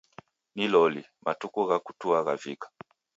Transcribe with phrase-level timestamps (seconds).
[0.55, 2.67] Ni loli, matuku gha kutua ghavika.